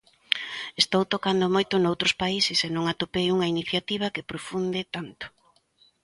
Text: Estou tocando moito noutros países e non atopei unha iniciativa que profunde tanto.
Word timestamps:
Estou 0.81 1.01
tocando 1.13 1.53
moito 1.55 1.75
noutros 1.81 2.13
países 2.21 2.59
e 2.67 2.69
non 2.75 2.85
atopei 2.87 3.27
unha 3.35 3.51
iniciativa 3.55 4.13
que 4.13 4.29
profunde 4.31 4.81
tanto. 4.95 5.25